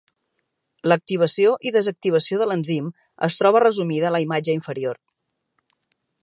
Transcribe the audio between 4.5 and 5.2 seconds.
inferior.